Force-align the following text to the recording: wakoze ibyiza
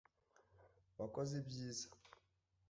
wakoze 0.99 1.33
ibyiza 1.41 1.87